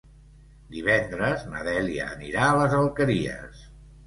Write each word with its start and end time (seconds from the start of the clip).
Divendres 0.75 1.43
na 1.51 1.61
Dèlia 1.67 2.09
anirà 2.15 2.47
a 2.47 2.57
les 2.63 2.75
Alqueries. 2.81 3.63